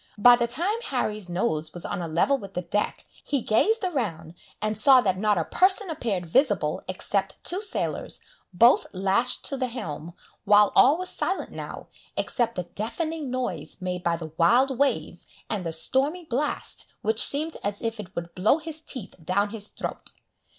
By 0.17 0.35
the 0.35 0.47
time 0.47 0.81
Harry's 0.87 1.29
nose 1.29 1.73
was 1.75 1.85
on 1.85 2.01
a 2.01 2.07
level 2.07 2.35
with 2.35 2.55
the 2.55 2.63
deck, 2.63 3.05
he 3.23 3.39
gazed 3.43 3.83
around, 3.83 4.33
and 4.59 4.75
saw 4.75 4.99
that 4.99 5.19
not 5.19 5.37
a 5.37 5.45
person 5.45 5.91
appeared 5.91 6.25
visible 6.25 6.81
except 6.87 7.43
two 7.43 7.61
sailors, 7.61 8.19
both 8.51 8.87
lashed 8.93 9.45
to 9.45 9.57
the 9.57 9.67
helm, 9.67 10.13
while 10.43 10.71
all 10.75 10.97
was 10.97 11.09
silent 11.11 11.51
now, 11.51 11.85
except 12.17 12.55
the 12.55 12.63
deafening 12.63 13.29
noise 13.29 13.77
made 13.79 14.03
by 14.03 14.17
the 14.17 14.31
wild 14.37 14.75
waves 14.79 15.27
and 15.51 15.63
the 15.63 15.71
stormy 15.71 16.25
blast, 16.25 16.91
which 17.03 17.21
seemed 17.21 17.55
as 17.63 17.79
if 17.83 17.99
it 17.99 18.15
would 18.15 18.33
blow 18.33 18.57
his 18.57 18.81
teeth 18.81 19.13
down 19.23 19.49
his 19.49 19.69
throat. 19.69 20.13